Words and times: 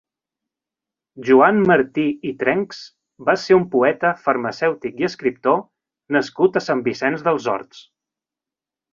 Joan 1.25 1.57
Martí 1.71 2.05
i 2.29 2.31
Trenchs 2.39 2.79
va 3.27 3.35
ser 3.41 3.57
un 3.57 3.67
poeta, 3.75 4.11
farmacèutic 4.29 5.03
i 5.03 5.07
escriptor 5.11 5.59
nascut 6.17 6.57
a 6.57 6.63
Sant 6.69 6.81
Vicenç 6.89 7.27
dels 7.29 7.47
Horts. 7.53 7.83